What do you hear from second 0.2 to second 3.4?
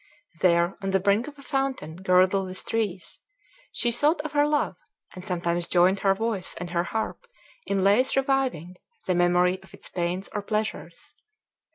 There, on the brink of a fountain girdled with trees,